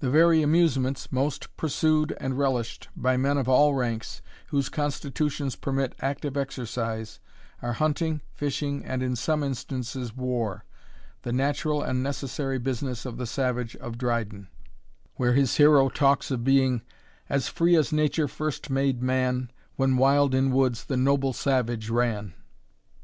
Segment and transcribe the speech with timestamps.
[0.00, 5.94] The very amusements most pursued and relished by men of all ranks, whose constitutions permit
[6.00, 7.20] active exercise,
[7.62, 10.64] are hunting, fishing, and, in some instances, war,
[11.22, 14.48] the natural and necessary business of the savage of Dryden,
[15.14, 16.82] where his hero talks of being
[17.28, 22.34] "As free as nature first made man, When wild in woods the noble savage ran."